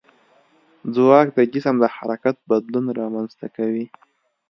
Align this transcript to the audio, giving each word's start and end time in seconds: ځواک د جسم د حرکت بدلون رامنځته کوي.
ځواک 0.95 1.27
د 1.37 1.39
جسم 1.53 1.75
د 1.79 1.85
حرکت 1.95 2.35
بدلون 2.49 2.85
رامنځته 2.99 3.47
کوي. 3.55 3.85